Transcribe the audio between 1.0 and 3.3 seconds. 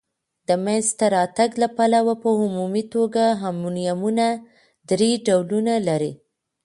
راتګ د پلوه په عمومي توګه